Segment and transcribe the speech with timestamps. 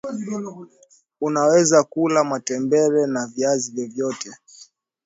[1.21, 4.31] unaweza kula matembele na viazi vyovyote